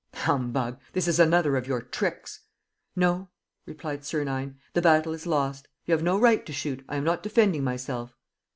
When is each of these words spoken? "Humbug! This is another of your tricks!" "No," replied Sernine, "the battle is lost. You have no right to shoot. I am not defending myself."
"Humbug! 0.15 0.79
This 0.93 1.07
is 1.07 1.19
another 1.19 1.55
of 1.57 1.67
your 1.67 1.79
tricks!" 1.79 2.39
"No," 2.95 3.29
replied 3.67 4.03
Sernine, 4.03 4.55
"the 4.73 4.81
battle 4.81 5.13
is 5.13 5.27
lost. 5.27 5.67
You 5.85 5.91
have 5.91 6.01
no 6.01 6.17
right 6.19 6.43
to 6.47 6.51
shoot. 6.51 6.83
I 6.89 6.95
am 6.95 7.03
not 7.03 7.21
defending 7.21 7.63
myself." 7.63 8.15